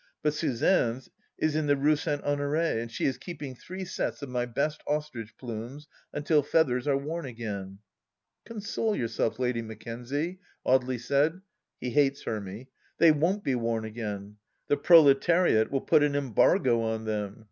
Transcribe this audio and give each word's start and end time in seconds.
But 0.23 0.33
Suzanne's 0.33 1.09
is 1.37 1.55
in 1.55 1.67
the 1.67 1.77
Rue 1.77 1.95
St. 1.95 2.23
Honore, 2.23 2.55
and 2.57 2.91
she 2.91 3.05
is 3.05 3.19
keeping 3.19 3.53
three 3.53 3.85
sets 3.85 4.23
of 4.23 4.29
my 4.29 4.47
best 4.47 4.81
ostrich 4.87 5.37
plumes, 5.37 5.87
until 6.11 6.41
feathers 6.41 6.87
are 6.87 6.97
worn 6.97 7.27
again!"" 7.27 7.77
Console 8.47 8.95
yourself. 8.95 9.37
Lady 9.37 9.61
Mackenzie," 9.61 10.39
Audely 10.65 10.99
said 10.99 11.41
(he 11.79 11.91
hates 11.91 12.23
Hermy)," 12.23 12.69
they 12.97 13.11
won't 13.11 13.43
be 13.43 13.53
worn 13.53 13.85
again. 13.85 14.37
The 14.69 14.77
proletariat 14.77 15.69
will 15.69 15.81
put 15.81 16.01
an 16.01 16.15
embargo 16.15 16.81
on 16.81 17.05
them. 17.05 17.39